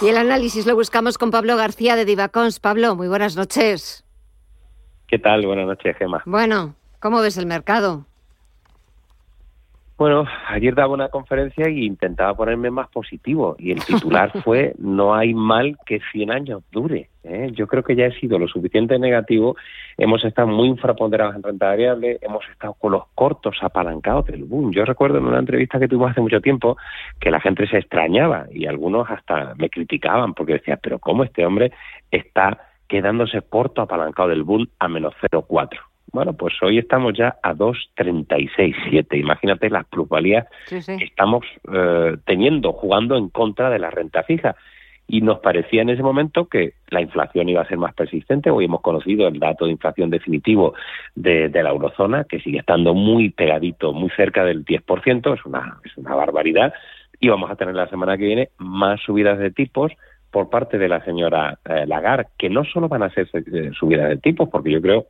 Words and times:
Y 0.00 0.06
el 0.06 0.16
análisis 0.16 0.64
lo 0.64 0.76
buscamos 0.76 1.18
con 1.18 1.32
Pablo 1.32 1.56
García 1.56 1.96
de 1.96 2.04
Divacons. 2.04 2.60
Pablo, 2.60 2.94
muy 2.94 3.08
buenas 3.08 3.36
noches. 3.36 4.04
¿Qué 5.08 5.18
tal? 5.18 5.44
Buenas 5.44 5.66
noches, 5.66 5.96
Gema. 5.96 6.22
Bueno, 6.24 6.76
¿cómo 7.00 7.20
ves 7.20 7.36
el 7.36 7.46
mercado? 7.46 8.06
Bueno, 9.98 10.26
ayer 10.46 10.76
daba 10.76 10.94
una 10.94 11.08
conferencia 11.08 11.66
e 11.66 11.72
intentaba 11.72 12.32
ponerme 12.36 12.70
más 12.70 12.88
positivo 12.88 13.56
y 13.58 13.72
el 13.72 13.84
titular 13.84 14.30
fue 14.44 14.72
no 14.78 15.12
hay 15.12 15.34
mal 15.34 15.76
que 15.84 15.98
100 16.12 16.30
años 16.30 16.62
dure. 16.70 17.10
¿eh? 17.24 17.50
Yo 17.52 17.66
creo 17.66 17.82
que 17.82 17.96
ya 17.96 18.06
he 18.06 18.20
sido 18.20 18.38
lo 18.38 18.46
suficiente 18.46 18.96
negativo, 18.96 19.56
hemos 19.96 20.24
estado 20.24 20.46
muy 20.46 20.68
infraponderados 20.68 21.34
en 21.34 21.42
renta 21.42 21.66
variable, 21.66 22.18
hemos 22.20 22.48
estado 22.48 22.74
con 22.74 22.92
los 22.92 23.08
cortos 23.16 23.56
apalancados 23.60 24.26
del 24.26 24.44
boom. 24.44 24.70
Yo 24.70 24.84
recuerdo 24.84 25.18
en 25.18 25.24
una 25.24 25.40
entrevista 25.40 25.80
que 25.80 25.88
tuvimos 25.88 26.12
hace 26.12 26.20
mucho 26.20 26.40
tiempo 26.40 26.76
que 27.18 27.32
la 27.32 27.40
gente 27.40 27.66
se 27.66 27.78
extrañaba 27.78 28.46
y 28.52 28.66
algunos 28.66 29.10
hasta 29.10 29.56
me 29.56 29.68
criticaban 29.68 30.32
porque 30.32 30.52
decían, 30.52 30.78
pero 30.80 31.00
¿cómo 31.00 31.24
este 31.24 31.44
hombre 31.44 31.72
está 32.12 32.68
quedándose 32.86 33.42
corto 33.42 33.82
apalancado 33.82 34.28
del 34.28 34.44
boom 34.44 34.68
a 34.78 34.86
menos 34.86 35.12
0,4? 35.20 35.87
Bueno, 36.12 36.32
pues 36.32 36.54
hoy 36.62 36.78
estamos 36.78 37.14
ya 37.16 37.36
a 37.42 37.54
2,36,7. 37.54 39.18
Imagínate 39.18 39.68
las 39.68 39.86
plusvalías 39.86 40.46
que 40.68 41.04
estamos 41.04 41.44
eh, 41.72 42.16
teniendo, 42.24 42.72
jugando 42.72 43.16
en 43.16 43.28
contra 43.28 43.70
de 43.70 43.78
la 43.78 43.90
renta 43.90 44.22
fija. 44.22 44.56
Y 45.06 45.22
nos 45.22 45.38
parecía 45.40 45.80
en 45.82 45.88
ese 45.88 46.02
momento 46.02 46.48
que 46.48 46.74
la 46.90 47.00
inflación 47.00 47.48
iba 47.48 47.62
a 47.62 47.68
ser 47.68 47.78
más 47.78 47.94
persistente. 47.94 48.50
Hoy 48.50 48.66
hemos 48.66 48.82
conocido 48.82 49.26
el 49.26 49.38
dato 49.38 49.64
de 49.64 49.72
inflación 49.72 50.10
definitivo 50.10 50.74
de, 51.14 51.48
la 51.50 51.70
eurozona, 51.70 52.24
que 52.24 52.40
sigue 52.40 52.58
estando 52.58 52.92
muy 52.92 53.30
pegadito, 53.30 53.94
muy 53.94 54.10
cerca 54.10 54.44
del 54.44 54.66
10%. 54.66 55.34
Es 55.34 55.44
una, 55.46 55.78
es 55.84 55.96
una 55.96 56.14
barbaridad. 56.14 56.74
Y 57.20 57.28
vamos 57.28 57.50
a 57.50 57.56
tener 57.56 57.74
la 57.74 57.88
semana 57.88 58.18
que 58.18 58.26
viene 58.26 58.48
más 58.58 59.00
subidas 59.00 59.38
de 59.38 59.50
tipos 59.50 59.92
por 60.30 60.50
parte 60.50 60.76
de 60.76 60.88
la 60.88 61.02
señora 61.04 61.58
eh, 61.64 61.86
Lagarde, 61.86 62.28
que 62.36 62.50
no 62.50 62.64
solo 62.64 62.88
van 62.88 63.02
a 63.02 63.10
ser 63.10 63.28
eh, 63.32 63.70
subidas 63.78 64.10
de 64.10 64.18
tipos, 64.18 64.50
porque 64.50 64.70
yo 64.70 64.82
creo 64.82 65.06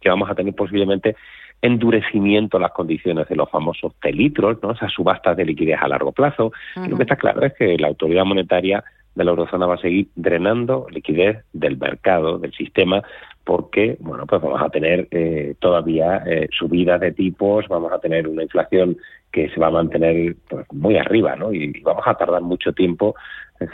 que 0.00 0.08
vamos 0.08 0.30
a 0.30 0.34
tener 0.34 0.54
posiblemente 0.54 1.16
endurecimiento 1.60 2.58
las 2.58 2.72
condiciones 2.72 3.28
de 3.28 3.36
los 3.36 3.50
famosos 3.50 3.92
telitros, 4.00 4.62
¿no? 4.62 4.72
esas 4.72 4.92
subastas 4.92 5.36
de 5.36 5.44
liquidez 5.44 5.78
a 5.80 5.88
largo 5.88 6.12
plazo. 6.12 6.52
Lo 6.88 6.96
que 6.96 7.02
está 7.02 7.16
claro 7.16 7.44
es 7.44 7.54
que 7.54 7.76
la 7.78 7.88
autoridad 7.88 8.24
monetaria 8.24 8.84
de 9.14 9.24
la 9.24 9.30
eurozona 9.30 9.66
va 9.66 9.74
a 9.74 9.78
seguir 9.78 10.08
drenando 10.14 10.86
liquidez 10.90 11.44
del 11.52 11.76
mercado, 11.76 12.38
del 12.38 12.52
sistema, 12.52 13.02
porque 13.42 13.96
bueno, 13.98 14.26
pues 14.26 14.40
vamos 14.40 14.62
a 14.62 14.68
tener 14.68 15.08
eh, 15.10 15.54
todavía 15.58 16.22
eh, 16.26 16.48
subidas 16.56 17.00
de 17.00 17.12
tipos, 17.12 17.66
vamos 17.66 17.92
a 17.92 17.98
tener 17.98 18.28
una 18.28 18.44
inflación 18.44 18.96
que 19.32 19.48
se 19.50 19.58
va 19.58 19.66
a 19.66 19.72
mantener 19.72 20.36
pues, 20.48 20.64
muy 20.72 20.96
arriba, 20.96 21.34
¿no? 21.34 21.52
Y, 21.52 21.80
vamos 21.80 22.04
a 22.06 22.14
tardar 22.14 22.42
mucho 22.42 22.72
tiempo, 22.72 23.16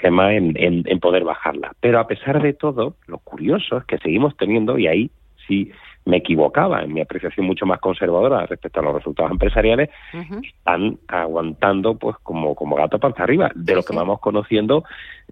Gemma, 0.00 0.34
en, 0.34 0.55
en 0.56 1.00
poder 1.00 1.25
bajarla. 1.25 1.72
Pero 1.81 2.00
a 2.00 2.06
pesar 2.06 2.41
de 2.41 2.55
todo, 2.55 2.97
lo 3.06 3.19
curioso 3.19 3.77
es 3.77 3.84
que 3.84 3.98
seguimos 3.98 4.34
teniendo, 4.38 4.78
y 4.78 4.86
ahí 4.86 5.11
sí 5.47 5.70
me 6.06 6.19
equivocaba 6.19 6.83
en 6.83 6.92
mi 6.92 7.00
apreciación 7.00 7.47
mucho 7.47 7.64
más 7.66 7.80
conservadora 7.80 8.47
respecto 8.47 8.80
a 8.80 8.83
los 8.83 8.94
resultados 8.94 9.33
empresariales, 9.33 9.88
están 10.12 10.98
aguantando 11.08 11.97
pues 11.97 12.16
como, 12.22 12.55
como 12.55 12.77
gato 12.77 12.98
panza 12.98 13.22
arriba. 13.22 13.50
De 13.55 13.74
lo 13.74 13.83
que 13.83 13.97
vamos 13.97 14.20
conociendo, 14.20 14.84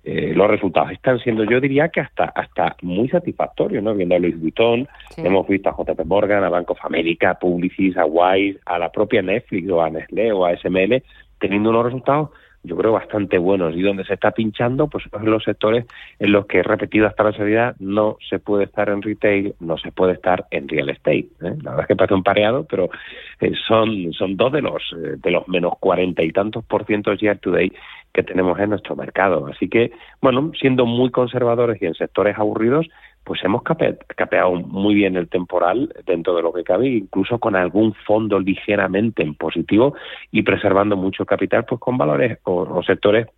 eh, 0.02 0.32
los 0.34 0.48
resultados 0.48 0.92
están 0.92 1.18
siendo, 1.18 1.44
yo 1.44 1.60
diría 1.60 1.88
que 1.90 2.00
hasta 2.00 2.24
hasta 2.24 2.76
muy 2.82 3.08
satisfactorios, 3.08 3.82
¿no? 3.82 3.94
Viendo 3.94 4.14
a 4.14 4.18
Luis 4.18 4.40
Vuitton, 4.40 4.88
hemos 5.18 5.46
visto 5.46 5.68
a 5.68 5.76
JP 5.76 6.06
Morgan, 6.06 6.42
a 6.42 6.48
Bank 6.48 6.70
of 6.70 6.84
America, 6.84 7.30
a 7.30 7.38
Publicis, 7.38 7.96
a 7.96 8.06
Wise, 8.06 8.58
a 8.64 8.78
la 8.78 8.90
propia 8.90 9.20
Netflix 9.20 9.70
o 9.70 9.82
a 9.82 9.90
Nestlé 9.90 10.32
o 10.32 10.46
a 10.46 10.56
SML, 10.56 11.02
teniendo 11.38 11.70
unos 11.70 11.84
resultados 11.84 12.30
yo 12.64 12.76
creo, 12.76 12.92
bastante 12.92 13.38
buenos. 13.38 13.74
Y 13.74 13.82
donde 13.82 14.04
se 14.04 14.14
está 14.14 14.30
pinchando, 14.30 14.86
pues 14.88 15.04
son 15.10 15.24
los 15.24 15.42
sectores 15.42 15.86
en 16.18 16.32
los 16.32 16.46
que, 16.46 16.58
he 16.58 16.62
repetido 16.62 17.06
hasta 17.06 17.24
la 17.24 17.32
salida, 17.32 17.74
no 17.80 18.16
se 18.28 18.38
puede 18.38 18.64
estar 18.64 18.88
en 18.88 19.02
retail, 19.02 19.54
no 19.60 19.76
se 19.78 19.90
puede 19.90 20.12
estar 20.12 20.46
en 20.50 20.68
real 20.68 20.90
estate. 20.90 21.28
¿eh? 21.42 21.56
La 21.62 21.70
verdad 21.70 21.80
es 21.80 21.86
que 21.88 21.96
parece 21.96 22.14
un 22.14 22.22
pareado, 22.22 22.64
pero 22.64 22.90
eh, 23.40 23.52
son, 23.66 24.12
son 24.12 24.36
dos 24.36 24.52
de 24.52 24.62
los, 24.62 24.82
eh, 24.92 25.16
de 25.16 25.30
los 25.30 25.48
menos 25.48 25.72
cuarenta 25.80 26.22
y 26.22 26.30
tantos 26.30 26.64
por 26.64 26.86
ciento 26.86 27.12
year 27.14 27.38
to 27.38 27.50
day 27.50 27.72
que 28.12 28.22
tenemos 28.22 28.58
en 28.58 28.70
nuestro 28.70 28.94
mercado. 28.94 29.46
Así 29.46 29.68
que, 29.68 29.92
bueno, 30.20 30.52
siendo 30.58 30.86
muy 30.86 31.10
conservadores 31.10 31.80
y 31.80 31.86
en 31.86 31.94
sectores 31.94 32.38
aburridos, 32.38 32.86
pues 33.24 33.42
hemos 33.44 33.62
capeado 33.62 34.52
muy 34.52 34.94
bien 34.94 35.16
el 35.16 35.28
temporal 35.28 35.94
dentro 36.04 36.34
de 36.34 36.42
lo 36.42 36.52
que 36.52 36.64
cabe, 36.64 36.88
incluso 36.88 37.38
con 37.38 37.54
algún 37.54 37.94
fondo 37.94 38.40
ligeramente 38.40 39.22
en 39.22 39.34
positivo 39.34 39.94
y 40.30 40.42
preservando 40.42 40.96
mucho 40.96 41.24
capital, 41.24 41.64
pues 41.64 41.80
con 41.80 41.96
valores 41.96 42.38
o, 42.44 42.82
sectores 42.82 43.28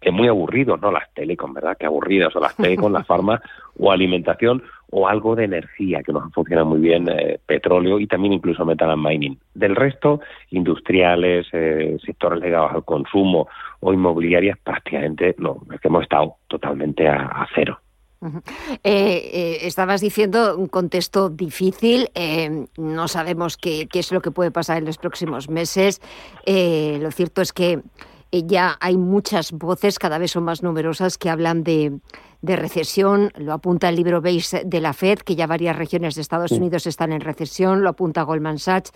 que 0.00 0.12
muy 0.12 0.28
aburridos, 0.28 0.80
¿no? 0.80 0.92
Las 0.92 1.12
telecom, 1.14 1.54
¿verdad? 1.54 1.76
Que 1.76 1.86
aburridas, 1.86 2.36
o 2.36 2.40
las 2.40 2.54
telecom, 2.54 2.92
la 2.92 3.02
farma 3.02 3.40
o 3.78 3.90
alimentación 3.90 4.62
o 4.90 5.08
algo 5.08 5.34
de 5.34 5.44
energía 5.44 6.02
que 6.04 6.12
nos 6.12 6.32
funciona 6.32 6.62
muy 6.62 6.78
bien, 6.78 7.08
eh, 7.08 7.40
petróleo 7.44 7.98
y 7.98 8.06
también 8.06 8.34
incluso 8.34 8.64
metal 8.64 8.90
and 8.90 9.04
mining. 9.04 9.38
Del 9.54 9.74
resto, 9.74 10.20
industriales, 10.50 11.48
eh, 11.52 11.96
sectores 12.04 12.40
ligados 12.40 12.72
al 12.72 12.84
consumo 12.84 13.48
o 13.80 13.92
inmobiliarias, 13.92 14.58
prácticamente 14.58 15.34
no, 15.38 15.62
es 15.74 15.80
que 15.80 15.88
hemos 15.88 16.04
estado 16.04 16.36
totalmente 16.46 17.08
a 17.08 17.48
cero. 17.54 17.80
Eh, 18.22 18.30
eh, 18.82 19.58
estabas 19.62 20.00
diciendo 20.00 20.56
un 20.56 20.68
contexto 20.68 21.28
difícil, 21.28 22.10
eh, 22.14 22.66
no 22.76 23.08
sabemos 23.08 23.56
qué, 23.56 23.88
es 23.92 24.12
lo 24.12 24.20
que 24.20 24.30
puede 24.30 24.50
pasar 24.50 24.78
en 24.78 24.86
los 24.86 24.98
próximos 24.98 25.48
meses. 25.48 26.00
lo 26.46 27.10
cierto 27.10 27.42
es 27.42 27.52
que 27.52 27.82
ya 28.32 28.76
hay 28.80 28.96
muchas 28.96 29.52
voces, 29.52 29.98
cada 29.98 30.18
vez 30.18 30.32
son 30.32 30.44
más 30.44 30.62
numerosas, 30.62 31.18
que 31.18 31.30
hablan 31.30 31.62
de, 31.62 32.00
recesión. 32.42 33.32
Lo 33.36 33.52
apunta 33.52 33.88
el 33.88 33.96
libro 33.96 34.20
Base 34.20 34.62
de 34.64 34.80
la 34.80 34.92
Fed, 34.92 35.18
que 35.18 35.34
ya 35.34 35.46
varias 35.46 35.76
regiones 35.76 36.14
de 36.14 36.20
Estados 36.20 36.52
Unidos 36.52 36.86
están 36.86 37.12
en 37.12 37.20
recesión. 37.20 37.82
Lo 37.82 37.88
apunta 37.90 38.22
Goldman 38.22 38.58
Sachs. 38.58 38.92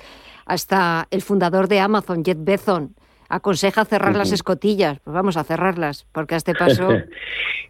Hasta 0.47 1.09
el 1.11 1.21
fundador 1.21 1.67
de 1.67 1.81
Amazon, 1.81 2.25
Jeff 2.25 2.37
Bezos, 2.39 2.91
aconseja 3.29 3.85
cerrar 3.85 4.15
las 4.15 4.31
escotillas. 4.31 5.01
Pues 5.01 5.15
vamos 5.15 5.37
a 5.37 5.45
cerrarlas, 5.45 6.07
porque 6.13 6.35
a 6.35 6.39
este 6.39 6.55
paso 6.55 6.91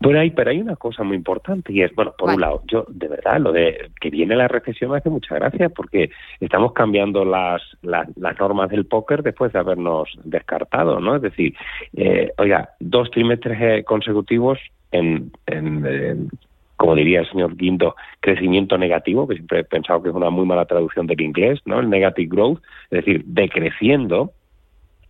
Bueno, 0.00 0.20
hay, 0.20 0.30
pero 0.30 0.50
hay 0.50 0.60
una 0.60 0.76
cosa 0.76 1.02
muy 1.02 1.16
importante 1.16 1.72
y 1.72 1.82
es, 1.82 1.92
bueno, 1.94 2.14
por 2.16 2.30
un 2.30 2.40
lado, 2.40 2.62
yo 2.66 2.84
de 2.88 3.08
verdad, 3.08 3.40
lo 3.40 3.52
de 3.52 3.90
que 4.00 4.10
viene 4.10 4.36
la 4.36 4.46
recesión 4.46 4.92
me 4.92 4.98
hace 4.98 5.10
mucha 5.10 5.34
gracia 5.34 5.68
porque 5.68 6.10
estamos 6.40 6.72
cambiando 6.72 7.24
las, 7.24 7.62
las, 7.82 8.08
normas 8.38 8.70
del 8.70 8.86
póker 8.86 9.22
después 9.22 9.52
de 9.52 9.58
habernos 9.58 10.08
descartado, 10.22 11.00
¿no? 11.00 11.16
Es 11.16 11.22
decir, 11.22 11.54
eh, 11.96 12.32
oiga, 12.38 12.70
dos 12.78 13.10
trimestres 13.10 13.58
eh, 13.60 13.84
consecutivos 13.84 14.58
en, 14.92 15.32
en, 15.46 16.30
como 16.76 16.94
diría 16.94 17.20
el 17.20 17.30
señor 17.30 17.56
Guindo, 17.56 17.96
crecimiento 18.20 18.78
negativo, 18.78 19.26
que 19.26 19.34
siempre 19.34 19.60
he 19.60 19.64
pensado 19.64 20.00
que 20.00 20.10
es 20.10 20.14
una 20.14 20.30
muy 20.30 20.46
mala 20.46 20.64
traducción 20.64 21.08
del 21.08 21.20
inglés, 21.20 21.60
¿no? 21.64 21.80
El 21.80 21.90
negative 21.90 22.28
growth, 22.30 22.62
es 22.90 23.04
decir, 23.04 23.24
decreciendo, 23.26 24.32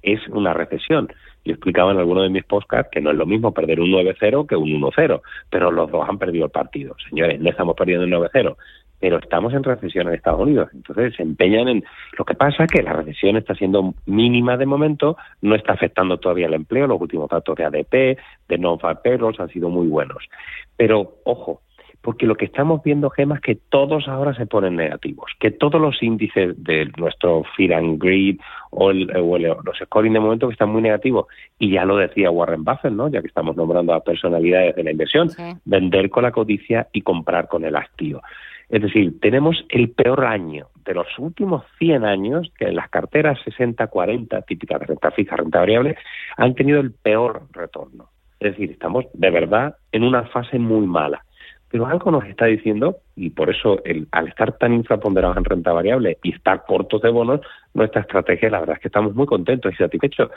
es 0.03 0.27
una 0.29 0.55
recesión. 0.55 1.09
Yo 1.49 1.55
explicaba 1.55 1.93
en 1.93 1.99
alguno 1.99 2.21
de 2.21 2.29
mis 2.29 2.45
podcasts 2.45 2.91
que 2.93 3.01
no 3.01 3.11
es 3.11 3.17
lo 3.17 3.25
mismo 3.25 3.55
perder 3.55 3.81
un 3.81 3.91
9-0 3.91 4.47
que 4.47 4.55
un 4.55 4.69
1-0, 4.69 5.23
pero 5.49 5.71
los 5.71 5.91
dos 5.91 6.07
han 6.07 6.19
perdido 6.19 6.45
el 6.45 6.51
partido. 6.51 6.95
Señores, 7.09 7.41
no 7.41 7.49
estamos 7.49 7.75
perdiendo 7.75 8.05
un 8.05 8.23
9-0, 8.23 8.55
pero 9.01 9.17
estamos 9.17 9.55
en 9.55 9.65
recesión 9.65 10.09
en 10.09 10.15
Estados 10.15 10.41
Unidos. 10.41 10.69
Entonces 10.75 11.15
se 11.17 11.23
empeñan 11.23 11.69
en... 11.69 11.85
Lo 12.19 12.27
que 12.27 12.35
pasa 12.35 12.65
es 12.65 12.71
que 12.71 12.83
la 12.83 12.93
recesión 12.93 13.39
está 13.39 13.55
siendo 13.55 13.95
mínima 14.05 14.59
de 14.59 14.67
momento, 14.67 15.17
no 15.41 15.55
está 15.55 15.73
afectando 15.73 16.19
todavía 16.19 16.49
el 16.49 16.55
empleo, 16.55 16.87
los 16.87 17.01
últimos 17.01 17.31
datos 17.31 17.57
de 17.57 17.65
ADP, 17.65 18.19
de 18.47 18.59
non-farm 18.59 18.99
payrolls 19.03 19.41
han 19.41 19.49
sido 19.49 19.71
muy 19.71 19.87
buenos. 19.87 20.29
Pero, 20.77 21.15
ojo, 21.25 21.63
porque 22.03 22.27
lo 22.27 22.37
que 22.37 22.45
estamos 22.45 22.83
viendo, 22.83 23.11
Gema, 23.11 23.37
es 23.37 23.41
que 23.41 23.55
todos 23.57 24.09
ahora 24.09 24.35
se 24.35 24.47
ponen 24.47 24.77
negativos, 24.77 25.33
que 25.41 25.51
todos 25.51 25.81
los 25.81 26.03
índices 26.03 26.63
de 26.63 26.91
nuestro 26.97 27.45
Fear 27.57 27.75
and 27.75 28.03
Greed 28.03 28.39
o, 28.71 28.93
los 28.93 29.79
scoring 29.85 30.13
de 30.13 30.21
momento 30.21 30.49
que 30.49 30.53
están 30.53 30.71
muy 30.71 30.83
negativos, 30.83 31.27
y 31.59 31.73
ya 31.73 31.85
lo 31.85 31.97
decía 31.97 32.31
Warren 32.31 32.65
Buffett, 32.65 32.93
¿no? 32.93 33.09
ya 33.09 33.21
que 33.21 33.27
estamos 33.27 33.57
nombrando 33.57 33.93
a 33.93 34.01
personalidades 34.01 34.77
de 34.77 34.85
la 34.85 34.91
inversión, 34.93 35.31
vender 35.65 36.11
con 36.11 36.23
la 36.23 36.33
codicia 36.33 36.89
y 36.93 37.03
comprar 37.03 37.49
con 37.49 37.65
el 37.65 37.77
hastío. 37.77 38.21
Es 38.69 38.83
decir, 38.83 39.19
tenemos 39.21 39.65
el 39.71 39.91
peor 39.91 40.27
año 40.27 40.69
de 40.85 40.93
los 40.93 41.07
últimos 41.19 41.65
100 41.79 42.05
años 42.05 42.53
que 42.59 42.71
las 42.71 42.91
carteras 42.91 43.39
60-40, 43.47 44.45
típicas 44.47 44.81
de 44.81 44.87
renta 44.87 45.11
fija, 45.11 45.37
renta 45.37 45.61
variable, 45.61 45.97
han 46.37 46.55
tenido 46.55 46.81
el 46.81 46.93
peor 46.93 47.45
retorno. 47.53 48.11
Es 48.39 48.53
decir, 48.53 48.71
estamos 48.71 49.07
de 49.15 49.31
verdad 49.31 49.77
en 49.91 50.05
una 50.05 50.25
fase 50.25 50.59
muy 50.59 50.87
mala. 50.87 51.25
Pero 51.71 51.87
algo 51.87 52.11
nos 52.11 52.25
está 52.25 52.47
diciendo, 52.47 52.99
y 53.15 53.31
por 53.31 53.51
eso 53.51 53.83
el, 53.85 54.09
al 54.13 54.29
estar 54.29 54.57
tan 54.57 54.73
infraponderados 54.73 55.37
en 55.37 55.45
renta 55.45 55.73
variable 55.73 56.19
y 56.23 56.35
estar 56.35 56.65
cortos 56.65 57.03
de 57.03 57.11
bonos, 57.11 57.41
nuestra 57.75 58.01
estrategia, 58.03 58.51
la 58.51 58.61
verdad 58.61 58.77
es 58.77 58.83
que 58.83 58.89
estamos 58.89 59.15
muy 59.15 59.27
contentos 59.27 59.73
y 59.73 59.77
satisfechos, 59.77 60.31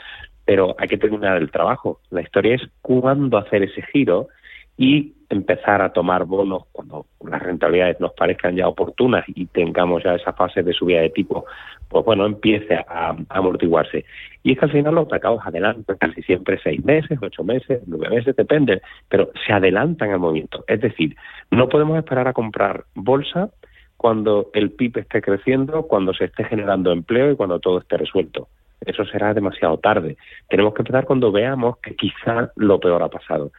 pero 0.44 0.74
hay 0.78 0.88
que 0.88 0.98
terminar 0.98 1.38
el 1.38 1.50
trabajo. 1.50 2.00
La 2.10 2.20
historia 2.20 2.56
es 2.56 2.62
cuándo 2.82 3.38
hacer 3.38 3.62
ese 3.62 3.82
giro 3.82 4.28
y 4.76 5.14
empezar 5.32 5.80
a 5.80 5.92
tomar 5.92 6.26
bonos 6.26 6.64
cuando 6.72 7.06
las 7.26 7.42
rentabilidades 7.42 7.98
nos 8.00 8.12
parezcan 8.12 8.54
ya 8.54 8.68
oportunas 8.68 9.24
y 9.28 9.46
tengamos 9.46 10.02
ya 10.04 10.14
esa 10.14 10.34
fase 10.34 10.62
de 10.62 10.74
subida 10.74 11.00
de 11.00 11.08
tipo, 11.08 11.46
pues 11.88 12.04
bueno, 12.04 12.26
empiece 12.26 12.74
a, 12.74 13.16
amortiguarse. 13.30 14.04
Y 14.42 14.52
es 14.52 14.58
que 14.58 14.66
al 14.66 14.72
final 14.72 14.94
los 14.94 15.10
mercados 15.10 15.40
adelantan 15.44 15.96
casi 15.96 16.22
siempre 16.22 16.60
seis 16.62 16.84
meses, 16.84 17.18
ocho 17.22 17.44
meses, 17.44 17.82
nueve 17.86 18.14
meses, 18.14 18.36
depende, 18.36 18.82
pero 19.08 19.30
se 19.46 19.54
adelantan 19.54 20.10
al 20.10 20.18
movimiento. 20.18 20.64
Es 20.68 20.82
decir, 20.82 21.16
no 21.50 21.68
podemos 21.68 21.96
esperar 21.96 22.28
a 22.28 22.34
comprar 22.34 22.84
bolsa 22.94 23.48
cuando 23.96 24.50
el 24.52 24.72
PIB 24.72 24.98
esté 24.98 25.22
creciendo, 25.22 25.84
cuando 25.84 26.12
se 26.12 26.26
esté 26.26 26.44
generando 26.44 26.92
empleo 26.92 27.30
y 27.30 27.36
cuando 27.36 27.58
todo 27.58 27.78
esté 27.78 27.96
resuelto. 27.96 28.48
Eso 28.84 29.04
será 29.04 29.32
demasiado 29.32 29.78
tarde. 29.78 30.16
Tenemos 30.48 30.74
que 30.74 30.82
empezar 30.82 31.04
cuando 31.04 31.32
veamos 31.32 31.78
que 31.78 31.94
quizá 31.94 32.50
lo 32.56 32.80
peor 32.80 33.02
ha 33.02 33.08
pasado. 33.08 33.52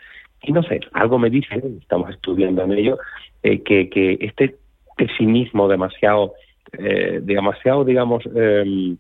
Y 0.44 0.51
no 0.51 0.62
sé, 0.63 0.81
algo 0.92 1.18
me 1.18 1.30
dice, 1.30 1.62
estamos 1.80 2.10
estudiando 2.10 2.63
en 2.63 2.74
ello, 2.74 2.98
eh, 3.42 3.62
que, 3.63 3.90
que 3.90 4.18
este 4.19 4.56
pesimismo 4.98 5.68
demasiado, 5.68 6.34
eh, 6.78 7.19
demasiado 7.24 7.86
digamos, 7.86 8.24
eh, 8.36 8.95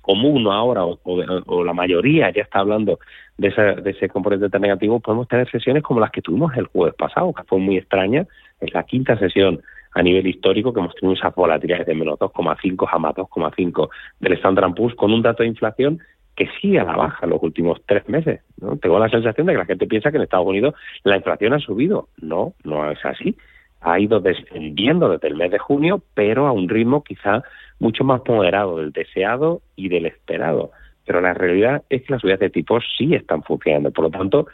común 0.00 0.46
ahora, 0.46 0.84
o, 0.84 1.64
la 1.64 1.72
mayoría 1.72 2.30
ya 2.30 2.42
está 2.42 2.60
hablando 2.60 2.98
de, 3.36 3.50
de 3.82 3.90
ese 3.90 4.08
componente 4.08 4.48
tan 4.48 4.62
negativo, 4.62 5.00
podemos 5.00 5.28
tener 5.28 5.50
sesiones 5.50 5.82
como 5.82 6.00
las 6.00 6.10
que 6.12 6.22
tuvimos 6.22 6.56
el 6.56 6.66
jueves 6.66 6.94
pasado, 6.94 7.32
que 7.34 7.42
fue 7.42 7.58
muy 7.58 7.76
extraña, 7.76 8.26
es 8.60 8.72
la 8.72 8.84
quinta 8.84 9.18
sesión 9.18 9.60
a 9.94 10.02
nivel 10.02 10.26
histórico 10.26 10.72
que 10.72 10.80
hemos 10.80 10.94
tenido 10.94 11.18
esas 11.18 11.34
volatilidades 11.34 11.86
de 11.86 11.94
menos 11.94 12.18
2,5 12.18 12.88
a 12.90 12.98
más 12.98 13.14
2,5 13.14 13.88
del 14.20 14.32
Standard 14.34 14.74
Poor's 14.74 14.94
con 14.94 15.12
un 15.12 15.22
dato 15.22 15.42
de 15.42 15.48
inflación 15.48 15.98
que 16.38 16.48
sigue 16.60 16.78
a 16.78 16.84
la 16.84 16.94
baja 16.94 17.26
los 17.26 17.42
últimos 17.42 17.80
tres 17.84 18.08
meses. 18.08 18.40
¿no? 18.60 18.76
Tengo 18.76 19.00
la 19.00 19.08
sensación 19.08 19.48
de 19.48 19.54
que 19.54 19.58
la 19.58 19.64
gente 19.64 19.88
piensa 19.88 20.12
que 20.12 20.18
en 20.18 20.22
Estados 20.22 20.46
Unidos 20.46 20.72
la 21.02 21.16
inflación 21.16 21.52
ha 21.52 21.58
subido. 21.58 22.10
No, 22.22 22.54
no 22.62 22.88
es 22.92 23.04
así. 23.04 23.36
Ha 23.80 23.98
ido 23.98 24.20
descendiendo 24.20 25.08
desde 25.08 25.26
el 25.26 25.34
mes 25.34 25.50
de 25.50 25.58
junio, 25.58 26.00
pero 26.14 26.46
a 26.46 26.52
un 26.52 26.68
ritmo 26.68 27.02
quizá 27.02 27.42
mucho 27.80 28.04
más 28.04 28.20
moderado 28.24 28.78
del 28.78 28.92
deseado 28.92 29.62
y 29.74 29.88
del 29.88 30.06
esperado. 30.06 30.70
Pero 31.04 31.20
la 31.20 31.34
realidad 31.34 31.82
es 31.90 32.02
que 32.02 32.12
las 32.12 32.22
subidas 32.22 32.38
de 32.38 32.50
tipos 32.50 32.84
sí 32.96 33.16
están 33.16 33.42
funcionando. 33.42 33.90
Por 33.90 34.04
lo 34.04 34.10
tanto, 34.10 34.46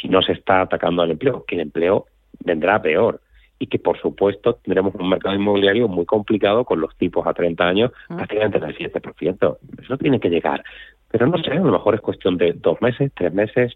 si 0.00 0.08
no 0.08 0.22
se 0.22 0.32
está 0.32 0.62
atacando 0.62 1.02
al 1.02 1.10
empleo, 1.10 1.44
que 1.46 1.56
el 1.56 1.60
empleo 1.60 2.06
vendrá 2.42 2.80
peor 2.80 3.20
y 3.58 3.66
que 3.66 3.78
por 3.78 4.00
supuesto 4.00 4.54
tendremos 4.54 4.94
un 4.94 5.10
mercado 5.10 5.34
inmobiliario 5.34 5.88
muy 5.88 6.06
complicado 6.06 6.64
con 6.64 6.80
los 6.80 6.96
tipos 6.96 7.26
a 7.26 7.34
30 7.34 7.64
años 7.64 7.92
prácticamente 8.08 8.60
del 8.60 8.76
7%. 8.78 9.58
Eso 9.82 9.96
tiene 9.98 10.20
que 10.20 10.30
llegar. 10.30 10.64
Pero 11.10 11.26
no 11.26 11.38
sé, 11.38 11.52
a 11.52 11.56
lo 11.56 11.72
mejor 11.72 11.94
es 11.94 12.00
cuestión 12.00 12.36
de 12.36 12.52
dos 12.52 12.80
meses, 12.82 13.10
tres 13.14 13.32
meses. 13.32 13.74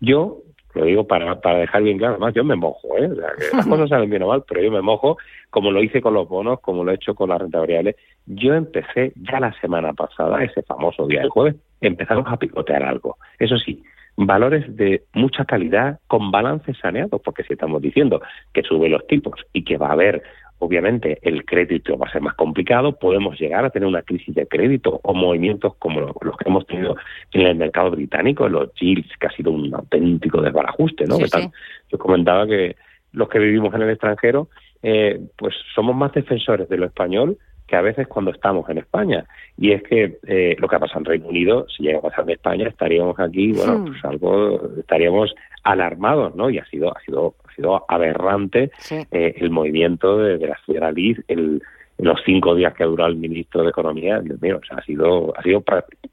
Yo, 0.00 0.38
lo 0.74 0.84
digo 0.84 1.06
para, 1.06 1.40
para 1.40 1.60
dejar 1.60 1.82
bien 1.82 1.98
claro, 1.98 2.14
además 2.14 2.34
yo 2.34 2.44
me 2.44 2.56
mojo, 2.56 2.96
¿eh? 2.98 3.08
las 3.52 3.66
cosas 3.68 3.88
salen 3.88 4.10
bien 4.10 4.22
o 4.22 4.28
mal, 4.28 4.44
pero 4.46 4.60
yo 4.60 4.70
me 4.70 4.82
mojo, 4.82 5.16
como 5.50 5.70
lo 5.70 5.82
hice 5.82 6.02
con 6.02 6.14
los 6.14 6.28
bonos, 6.28 6.60
como 6.60 6.84
lo 6.84 6.92
he 6.92 6.96
hecho 6.96 7.14
con 7.14 7.30
la 7.30 7.38
renta 7.38 7.58
variable. 7.58 7.96
Yo 8.26 8.54
empecé 8.54 9.12
ya 9.16 9.40
la 9.40 9.52
semana 9.60 9.94
pasada, 9.94 10.44
ese 10.44 10.62
famoso 10.62 11.06
día 11.06 11.20
del 11.20 11.30
jueves, 11.30 11.56
empezamos 11.80 12.26
a 12.28 12.36
picotear 12.36 12.82
algo. 12.82 13.16
Eso 13.38 13.56
sí, 13.56 13.82
valores 14.16 14.76
de 14.76 15.04
mucha 15.14 15.44
calidad 15.44 16.00
con 16.06 16.30
balances 16.30 16.76
saneados, 16.78 17.20
porque 17.24 17.44
si 17.44 17.52
estamos 17.54 17.80
diciendo 17.80 18.20
que 18.52 18.62
sube 18.62 18.88
los 18.88 19.06
tipos 19.06 19.40
y 19.52 19.64
que 19.64 19.78
va 19.78 19.88
a 19.88 19.92
haber 19.92 20.22
obviamente 20.58 21.18
el 21.22 21.44
crédito 21.44 21.96
va 21.96 22.06
a 22.06 22.12
ser 22.12 22.22
más 22.22 22.34
complicado, 22.34 22.98
podemos 22.98 23.38
llegar 23.38 23.64
a 23.64 23.70
tener 23.70 23.86
una 23.86 24.02
crisis 24.02 24.34
de 24.34 24.46
crédito 24.46 25.00
o 25.02 25.14
movimientos 25.14 25.74
como 25.78 26.00
los 26.00 26.36
que 26.36 26.48
hemos 26.48 26.66
tenido 26.66 26.96
en 27.32 27.42
el 27.42 27.56
mercado 27.56 27.90
británico, 27.90 28.48
los 28.48 28.72
yields, 28.74 29.10
que 29.18 29.26
ha 29.26 29.30
sido 29.32 29.52
un 29.52 29.74
auténtico 29.74 30.40
desbarajuste, 30.42 31.04
¿no? 31.06 31.18
Yo 31.18 31.98
comentaba 31.98 32.46
que 32.46 32.76
los 33.12 33.28
que 33.28 33.38
vivimos 33.38 33.74
en 33.74 33.82
el 33.82 33.90
extranjero, 33.90 34.48
eh, 34.82 35.20
pues 35.36 35.54
somos 35.74 35.96
más 35.96 36.12
defensores 36.12 36.68
de 36.68 36.76
lo 36.76 36.86
español 36.86 37.38
que 37.68 37.76
a 37.76 37.82
veces 37.82 38.08
cuando 38.08 38.30
estamos 38.30 38.68
en 38.70 38.78
España. 38.78 39.26
Y 39.56 39.72
es 39.72 39.82
que 39.82 40.18
eh, 40.26 40.56
lo 40.58 40.66
que 40.66 40.76
ha 40.76 40.80
pasado 40.80 41.00
en 41.00 41.04
Reino 41.04 41.28
Unido, 41.28 41.66
si 41.68 41.82
llega 41.82 41.98
a 41.98 42.02
pasar 42.02 42.24
en 42.24 42.30
España, 42.30 42.66
estaríamos 42.66 43.20
aquí, 43.20 43.52
bueno, 43.52 43.84
pues 43.84 44.04
algo, 44.04 44.70
estaríamos 44.78 45.34
alarmados, 45.62 46.34
¿no? 46.34 46.48
Y 46.48 46.58
ha 46.58 46.64
sido, 46.64 46.96
ha 46.96 47.00
sido, 47.00 47.34
sido 47.58 47.84
aberrante 47.88 48.70
eh, 48.90 49.34
el 49.36 49.50
movimiento 49.50 50.18
de, 50.18 50.38
la 50.46 50.58
señora 50.64 50.92
Liz, 50.92 51.18
el, 51.28 51.60
los 51.98 52.20
cinco 52.24 52.54
días 52.54 52.74
que 52.74 52.84
ha 52.84 52.86
durado 52.86 53.10
el 53.10 53.16
ministro 53.16 53.62
de 53.62 53.70
Economía, 53.70 54.20
Dios 54.20 54.40
mío, 54.40 54.60
o 54.62 54.66
sea, 54.66 54.78
ha 54.78 54.84
sido, 54.84 55.36
ha 55.36 55.42
sido, 55.42 55.64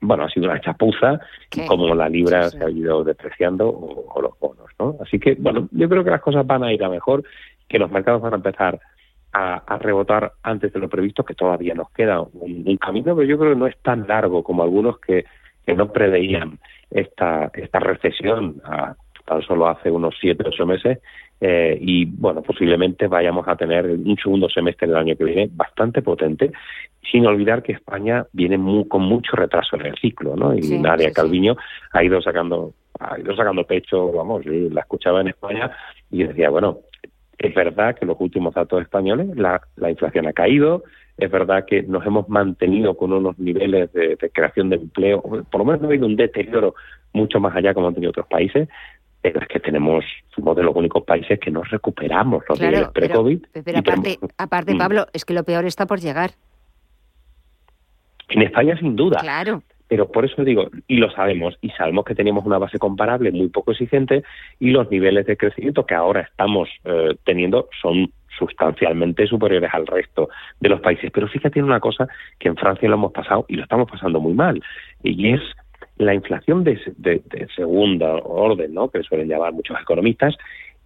bueno, 0.02 0.24
ha 0.24 0.30
sido 0.30 0.48
una 0.48 0.60
chapuza, 0.60 1.20
como 1.68 1.94
la 1.94 2.10
libra 2.10 2.50
se 2.50 2.64
ha 2.64 2.70
ido 2.70 3.04
despreciando 3.04 3.70
o, 3.70 4.22
los 4.22 4.38
bonos, 4.40 4.68
¿no? 4.80 4.98
Así 5.02 5.20
que, 5.20 5.36
bueno, 5.36 5.70
yo 5.72 5.88
creo 5.88 6.04
que 6.04 6.10
las 6.10 6.22
cosas 6.22 6.46
van 6.46 6.64
a 6.64 6.74
ir 6.74 6.84
a 6.84 6.90
mejor, 6.90 7.24
que 7.68 7.80
los 7.80 7.92
mercados 7.92 8.22
van 8.22 8.34
a 8.34 8.38
empezar 8.38 8.80
a, 9.32 9.78
rebotar 9.80 10.32
antes 10.44 10.72
de 10.72 10.80
lo 10.80 10.88
previsto, 10.88 11.26
que 11.26 11.36
todavía 11.36 11.74
nos 11.74 11.92
queda 11.92 12.22
un, 12.22 12.78
camino, 12.78 13.16
pero 13.16 13.28
yo 13.28 13.38
creo 13.38 13.54
que 13.54 13.60
no 13.60 13.68
es 13.68 13.78
tan 13.82 14.08
largo 14.08 14.44
como 14.44 14.64
algunos 14.64 15.00
que, 15.00 15.26
no 15.76 15.92
preveían 15.92 16.60
esta, 16.92 17.50
esta 17.56 17.80
recesión 17.80 18.62
tan 19.26 19.42
solo 19.42 19.68
hace 19.68 19.92
unos 19.92 20.16
siete 20.20 20.44
ocho 20.48 20.66
meses 20.66 21.00
eh, 21.42 21.78
y 21.80 22.06
bueno 22.06 22.42
posiblemente 22.42 23.08
vayamos 23.08 23.48
a 23.48 23.56
tener 23.56 23.86
un 23.86 24.18
segundo 24.18 24.50
semestre 24.50 24.88
del 24.88 24.98
año 24.98 25.16
que 25.16 25.26
viene 25.26 25.50
bastante 25.52 26.02
potente 26.02 26.52
sin 27.12 27.26
olvidar 27.26 27.62
que 27.62 27.74
España 27.74 28.26
viene 28.32 28.58
con 28.88 29.04
mucho 29.04 29.36
retraso 29.36 29.76
en 29.76 29.88
el 29.88 29.96
ciclo 29.96 30.36
no 30.36 30.56
y 30.56 30.80
Nadia 30.80 31.12
Calviño 31.12 31.56
ha 31.92 32.04
ido 32.04 32.22
sacando 32.22 32.74
ha 33.00 33.20
ido 33.20 33.36
sacando 33.36 33.66
pecho 33.66 34.12
vamos 34.12 34.46
yo 34.46 34.52
la 34.72 34.82
escuchaba 34.82 35.22
en 35.22 35.30
España 35.30 35.72
y 36.10 36.24
decía 36.24 36.50
bueno 36.50 36.80
es 37.38 37.54
verdad 37.54 37.96
que 37.96 38.06
los 38.06 38.18
últimos 38.20 38.54
datos 38.54 38.82
españoles 38.82 39.28
la, 39.36 39.62
inflación 39.90 40.28
ha 40.28 40.34
caído, 40.34 40.84
es 41.18 41.30
verdad 41.30 41.66
que 41.66 41.84
nos 41.84 42.06
hemos 42.06 42.30
mantenido 42.30 42.96
con 42.96 43.14
unos 43.14 43.38
niveles 43.40 43.92
de, 43.94 44.18
creación 44.34 44.70
de 44.70 44.78
empleo, 44.78 45.22
por 45.22 45.60
lo 45.60 45.66
menos 45.66 45.82
no 45.82 45.88
ha 45.88 45.92
habido 45.92 46.06
un 46.06 46.16
deterioro 46.16 46.76
mucho 47.14 47.40
más 47.40 47.56
allá 47.56 47.74
como 47.74 47.88
han 47.88 47.94
tenido 47.94 48.12
otros 48.12 48.28
países, 48.28 48.68
pero 49.26 49.42
es 49.42 49.48
que 49.48 49.60
tenemos, 49.60 50.06
somos 50.36 50.56
de 50.56 50.62
los 50.62 50.76
únicos 50.76 51.04
países 51.04 51.40
que 51.40 51.50
no 51.50 51.64
recuperamos 51.64 52.44
los 52.48 52.62
niveles 52.62 52.90
pre-COVID. 52.90 53.40
Pero, 53.66 53.80
aparte, 53.80 54.20
aparte, 54.38 54.76
mm. 54.76 54.78
Pablo, 54.78 55.08
es 55.14 55.26
que 55.26 55.34
lo 55.34 55.44
peor 55.44 55.66
está 55.66 55.88
por 55.88 56.00
llegar. 56.00 56.30
En 58.30 58.44
España, 58.44 58.78
sin 58.78 58.96
duda. 58.96 59.18
Claro. 59.22 59.64
Pero 59.88 60.12
por 60.12 60.26
eso 60.26 60.44
digo, 60.44 60.70
y 60.88 60.98
lo 60.98 61.10
sabemos, 61.10 61.58
y 61.62 61.72
sabemos 61.72 62.06
que 62.06 62.14
teníamos 62.14 62.46
una 62.46 62.60
base 62.60 62.78
comparable 62.78 63.32
muy 63.32 63.48
poco 63.48 63.72
exigente 63.72 64.24
y 64.60 64.70
los 64.70 64.92
niveles 64.92 65.26
de 65.26 65.38
crecimiento 65.38 65.88
que 65.88 65.96
ahora 65.96 66.22
estamos 66.22 66.70
eh, 66.84 67.16
teniendo 67.24 67.68
son 67.82 68.12
sustancialmente 68.38 69.26
superiores 69.26 69.72
al 69.74 69.88
resto 69.88 70.30
de 70.60 70.70
los 70.70 70.82
países. 70.82 71.10
Pero 71.12 71.28
fíjate 71.28 71.58
en 71.58 71.66
una 71.66 71.80
cosa 71.80 72.08
que 72.38 72.48
en 72.48 72.58
Francia 72.58 72.88
lo 72.90 72.96
hemos 72.96 73.12
pasado 73.12 73.46
y 73.48 73.56
lo 73.56 73.64
estamos 73.64 73.90
pasando 73.90 74.20
muy 74.20 74.34
mal, 74.34 74.62
y 75.02 75.34
es 75.34 75.42
la 75.98 76.14
inflación 76.14 76.64
de, 76.64 76.80
de, 76.98 77.22
de 77.26 77.48
segunda 77.56 78.14
orden, 78.16 78.74
¿no? 78.74 78.90
que 78.90 79.04
suelen 79.04 79.28
llamar 79.28 79.54
muchos 79.54 79.80
economistas, 79.80 80.36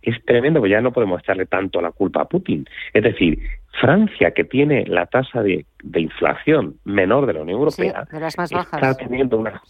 es 0.01 0.15
tremendo, 0.25 0.59
porque 0.59 0.71
ya 0.71 0.81
no 0.81 0.93
podemos 0.93 1.21
echarle 1.21 1.45
tanto 1.45 1.81
la 1.81 1.91
culpa 1.91 2.21
a 2.21 2.25
Putin. 2.25 2.65
Es 2.93 3.03
decir, 3.03 3.39
Francia, 3.79 4.31
que 4.31 4.43
tiene 4.43 4.85
la 4.85 5.05
tasa 5.05 5.43
de, 5.43 5.65
inflación 5.95 6.75
menor 6.85 7.25
de 7.25 7.33
la 7.33 7.41
Unión 7.41 7.59
Europea, 7.59 8.05
está 8.11 8.95
teniendo 8.95 9.37
una, 9.37 9.61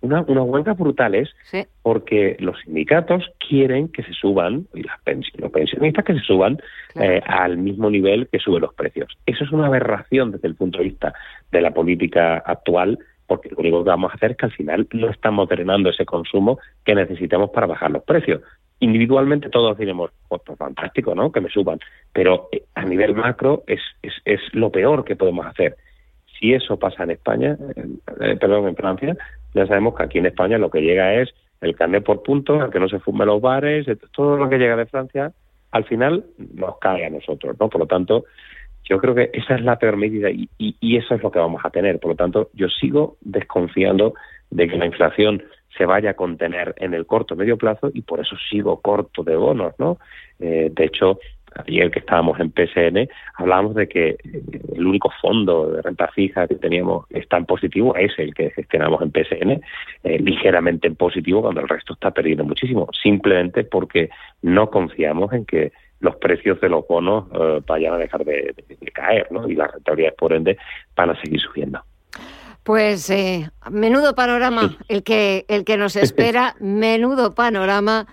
una, 0.00 0.22
unas 0.22 0.44
huelgas 0.44 0.76
brutales 0.76 1.30
porque 1.82 2.36
los 2.40 2.58
sindicatos 2.64 3.30
quieren 3.46 3.88
que 3.88 4.02
se 4.02 4.12
suban, 4.12 4.66
y 4.74 4.82
las 4.82 4.98
los 5.36 5.50
pensionistas 5.52 6.04
que 6.04 6.14
se 6.14 6.20
suban 6.20 6.58
eh, 6.94 7.20
al 7.26 7.58
mismo 7.58 7.90
nivel 7.90 8.28
que 8.28 8.38
suben 8.38 8.62
los 8.62 8.74
precios. 8.74 9.12
Eso 9.26 9.44
es 9.44 9.52
una 9.52 9.66
aberración 9.66 10.32
desde 10.32 10.48
el 10.48 10.54
punto 10.54 10.78
de 10.78 10.84
vista 10.84 11.14
de 11.52 11.60
la 11.60 11.72
política 11.72 12.38
actual 12.38 12.98
porque 13.26 13.50
lo 13.50 13.56
único 13.58 13.82
que 13.82 13.90
vamos 13.90 14.12
a 14.12 14.16
hacer 14.16 14.32
es 14.32 14.36
que 14.36 14.46
al 14.46 14.52
final 14.52 14.88
no 14.92 15.08
estamos 15.08 15.48
drenando 15.48 15.90
ese 15.90 16.04
consumo 16.04 16.58
que 16.84 16.94
necesitamos 16.94 17.50
para 17.50 17.66
bajar 17.66 17.90
los 17.90 18.02
precios 18.04 18.42
individualmente 18.80 19.48
todos 19.48 19.76
diremos, 19.78 20.10
pues, 20.28 20.42
pues, 20.44 20.58
fantástico, 20.58 21.14
¿no? 21.14 21.32
Que 21.32 21.40
me 21.40 21.48
suban. 21.48 21.78
Pero 22.12 22.48
eh, 22.52 22.64
a 22.74 22.84
nivel 22.84 23.14
macro 23.14 23.64
es, 23.66 23.80
es, 24.02 24.12
es 24.24 24.40
lo 24.52 24.70
peor 24.70 25.04
que 25.04 25.16
podemos 25.16 25.46
hacer. 25.46 25.76
Si 26.38 26.52
eso 26.52 26.78
pasa 26.78 27.04
en 27.04 27.12
España, 27.12 27.56
eh, 27.76 27.86
eh, 28.20 28.36
perdón, 28.36 28.68
en 28.68 28.76
Francia, 28.76 29.16
ya 29.54 29.66
sabemos 29.66 29.94
que 29.94 30.02
aquí 30.02 30.18
en 30.18 30.26
España 30.26 30.58
lo 30.58 30.70
que 30.70 30.80
llega 30.80 31.14
es 31.14 31.30
el 31.60 31.74
carnet 31.76 32.04
por 32.04 32.22
puntos, 32.22 32.70
que 32.70 32.80
no 32.80 32.88
se 32.88 32.98
fume 32.98 33.24
los 33.24 33.40
bares, 33.40 33.86
todo 34.12 34.36
lo 34.36 34.48
que 34.48 34.58
llega 34.58 34.76
de 34.76 34.86
Francia, 34.86 35.32
al 35.70 35.84
final 35.84 36.24
nos 36.54 36.78
cae 36.78 37.06
a 37.06 37.10
nosotros, 37.10 37.56
¿no? 37.58 37.68
Por 37.68 37.80
lo 37.80 37.86
tanto, 37.86 38.24
yo 38.84 38.98
creo 38.98 39.14
que 39.14 39.30
esa 39.32 39.54
es 39.54 39.62
la 39.62 39.78
peor 39.78 39.96
medida 39.96 40.30
y, 40.30 40.48
y, 40.58 40.76
y 40.80 40.96
eso 40.96 41.14
es 41.14 41.22
lo 41.22 41.30
que 41.30 41.38
vamos 41.38 41.64
a 41.64 41.70
tener. 41.70 41.98
Por 41.98 42.10
lo 42.10 42.16
tanto, 42.16 42.50
yo 42.54 42.68
sigo 42.68 43.16
desconfiando 43.22 44.14
de 44.50 44.68
que 44.68 44.76
la 44.76 44.86
inflación 44.86 45.42
se 45.76 45.86
vaya 45.86 46.10
a 46.10 46.14
contener 46.14 46.74
en 46.78 46.94
el 46.94 47.06
corto 47.06 47.36
medio 47.36 47.56
plazo 47.56 47.90
y 47.92 48.02
por 48.02 48.20
eso 48.20 48.36
sigo 48.50 48.80
corto 48.80 49.24
de 49.24 49.36
bonos, 49.36 49.74
¿no? 49.78 49.98
Eh, 50.38 50.70
de 50.72 50.84
hecho, 50.84 51.18
ayer 51.66 51.90
que 51.90 52.00
estábamos 52.00 52.38
en 52.40 52.50
PSN, 52.50 53.08
hablábamos 53.34 53.74
de 53.74 53.88
que 53.88 54.16
el 54.74 54.86
único 54.86 55.10
fondo 55.20 55.70
de 55.70 55.82
renta 55.82 56.08
fija 56.08 56.46
que 56.46 56.56
teníamos 56.56 57.06
está 57.10 57.36
en 57.36 57.46
positivo 57.46 57.94
es 57.96 58.12
el 58.18 58.34
que 58.34 58.50
gestionamos 58.50 59.02
en 59.02 59.10
PSN, 59.10 59.50
eh, 60.04 60.18
ligeramente 60.18 60.88
en 60.88 60.96
positivo 60.96 61.42
cuando 61.42 61.60
el 61.60 61.68
resto 61.68 61.94
está 61.94 62.10
perdiendo 62.10 62.44
muchísimo, 62.44 62.88
simplemente 63.00 63.64
porque 63.64 64.10
no 64.42 64.70
confiamos 64.70 65.32
en 65.32 65.44
que 65.44 65.72
los 66.04 66.16
precios 66.16 66.60
de 66.60 66.68
los 66.68 66.86
bonos 66.86 67.24
eh, 67.32 67.60
vayan 67.66 67.94
a 67.94 67.98
dejar 67.98 68.24
de, 68.24 68.54
caer, 68.92 69.26
¿no? 69.32 69.48
Y 69.48 69.56
las 69.56 69.72
rentabilidades, 69.72 70.16
por 70.16 70.32
ende, 70.32 70.56
van 70.94 71.10
a 71.10 71.20
seguir 71.20 71.40
subiendo. 71.40 71.82
Pues 72.62 73.10
eh, 73.10 73.50
menudo 73.70 74.14
panorama 74.14 74.76
el 74.88 75.02
que, 75.02 75.44
el 75.48 75.64
que 75.64 75.76
nos 75.76 75.96
espera, 75.96 76.54
menudo 76.60 77.34
panorama. 77.34 78.06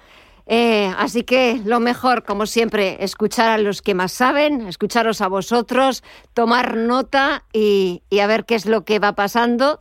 Eh, 0.48 0.92
así 0.98 1.24
que 1.24 1.62
lo 1.66 1.80
mejor, 1.80 2.24
como 2.24 2.46
siempre, 2.46 2.98
escuchar 3.04 3.50
a 3.50 3.58
los 3.58 3.82
que 3.82 3.94
más 3.94 4.12
saben, 4.12 4.68
escucharos 4.68 5.22
a 5.22 5.28
vosotros, 5.28 6.04
tomar 6.34 6.76
nota 6.76 7.44
y, 7.54 8.04
y 8.10 8.20
a 8.20 8.28
ver 8.28 8.46
qué 8.46 8.56
es 8.56 8.66
lo 8.66 8.84
que 8.84 9.00
va 9.00 9.14
pasando 9.14 9.80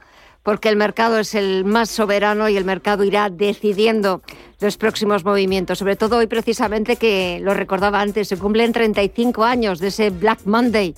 porque 0.50 0.68
el 0.68 0.74
mercado 0.74 1.20
es 1.20 1.36
el 1.36 1.64
más 1.64 1.90
soberano 1.90 2.48
y 2.48 2.56
el 2.56 2.64
mercado 2.64 3.04
irá 3.04 3.30
decidiendo 3.30 4.20
los 4.58 4.76
próximos 4.78 5.24
movimientos. 5.24 5.78
Sobre 5.78 5.94
todo 5.94 6.16
hoy 6.16 6.26
precisamente, 6.26 6.96
que 6.96 7.38
lo 7.40 7.54
recordaba 7.54 8.00
antes, 8.00 8.26
se 8.26 8.36
cumplen 8.36 8.72
35 8.72 9.44
años 9.44 9.78
de 9.78 9.86
ese 9.86 10.10
Black 10.10 10.40
Monday 10.46 10.96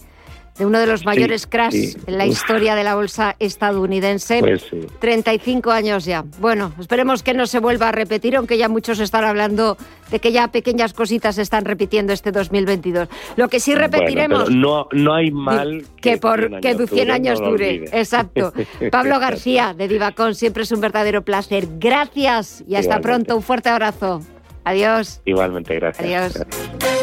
de 0.58 0.66
uno 0.66 0.78
de 0.78 0.86
los 0.86 1.04
mayores 1.04 1.46
crash 1.46 1.94
en 2.06 2.18
la 2.18 2.26
historia 2.26 2.74
de 2.74 2.84
la 2.84 2.94
bolsa 2.94 3.36
estadounidense. 3.38 4.40
Pues 4.40 4.66
35 5.00 5.70
años 5.70 6.04
ya. 6.04 6.24
Bueno, 6.40 6.72
esperemos 6.78 7.22
que 7.22 7.34
no 7.34 7.46
se 7.46 7.58
vuelva 7.58 7.88
a 7.88 7.92
repetir, 7.92 8.36
aunque 8.36 8.58
ya 8.58 8.68
muchos 8.68 9.00
están 9.00 9.24
hablando 9.24 9.76
de 10.10 10.18
que 10.18 10.30
ya 10.30 10.48
pequeñas 10.48 10.92
cositas 10.92 11.36
se 11.36 11.42
están 11.42 11.64
repitiendo 11.64 12.12
este 12.12 12.32
2022. 12.32 13.08
Lo 13.36 13.48
que 13.48 13.60
sí 13.60 13.74
repetiremos... 13.74 14.50
no, 14.50 14.88
no 14.92 15.14
hay 15.14 15.30
mal 15.30 15.84
que, 16.00 16.18
por 16.18 16.60
que 16.60 16.86
100 16.86 17.10
años 17.10 17.40
dure. 17.40 17.84
Exacto. 17.92 18.52
Pablo 18.90 19.18
García, 19.18 19.74
de 19.74 19.88
Divacón, 19.88 20.34
siempre 20.34 20.64
es 20.64 20.72
un 20.72 20.80
verdadero 20.80 21.22
placer. 21.22 21.66
Gracias 21.78 22.62
y 22.68 22.76
hasta 22.76 23.00
pronto. 23.00 23.36
Un 23.36 23.42
fuerte 23.42 23.70
abrazo. 23.70 24.20
Adiós. 24.64 25.20
Igualmente, 25.24 25.74
gracias. 25.74 26.36
Adiós. 26.36 27.01